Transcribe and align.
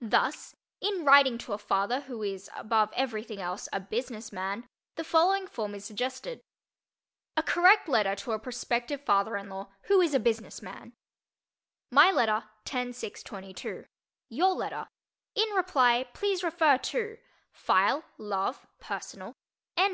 Thus, 0.00 0.56
in 0.80 1.04
writing 1.04 1.36
to 1.36 1.52
a 1.52 1.58
father 1.58 2.00
who 2.00 2.22
is 2.22 2.48
above 2.56 2.90
everything 2.94 3.42
else 3.42 3.68
a 3.74 3.78
"business 3.80 4.32
man," 4.32 4.66
the 4.96 5.04
following 5.04 5.46
form 5.46 5.74
is 5.74 5.84
suggested: 5.84 6.40
A 7.36 7.42
Correct 7.42 7.90
Letter 7.90 8.16
to 8.16 8.32
a 8.32 8.38
Prospective 8.38 9.02
Father 9.04 9.36
in 9.36 9.50
Law 9.50 9.68
Who 9.88 10.00
Is 10.00 10.14
a 10.14 10.18
Business 10.18 10.62
Man 10.62 10.94
My 11.90 12.10
letter, 12.10 12.44
10 12.64 12.94
6 12.94 13.22
22 13.22 13.84
Your 14.30 14.54
letter, 14.54 14.86
In 15.34 15.50
reply 15.50 16.08
please 16.14 16.42
refer 16.42 16.78
to:———— 16.78 17.18
File—Love—personal— 17.66 19.34
N. 19.76 19.90